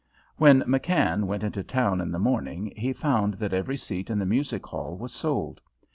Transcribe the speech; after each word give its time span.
When 0.37 0.63
McKann 0.63 1.25
went 1.25 1.43
into 1.43 1.61
town 1.63 2.01
in 2.01 2.11
the 2.11 2.17
morning 2.17 2.73
he 2.75 2.91
found 2.91 3.35
that 3.35 3.53
every 3.53 3.77
seat 3.77 4.09
in 4.09 4.17
the 4.17 4.25
music 4.25 4.65
hall 4.65 4.97
was 4.97 5.13
sold. 5.13 5.61